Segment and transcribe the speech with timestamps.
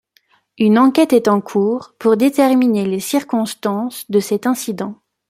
[0.57, 4.95] Une enquête est en cours pour déterminer les circonstances de cet incident.